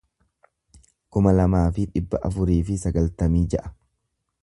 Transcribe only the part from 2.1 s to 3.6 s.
afurii fi sagaltamii